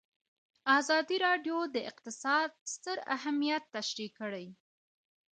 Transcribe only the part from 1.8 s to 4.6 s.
اقتصاد ستر اهميت تشریح کړی.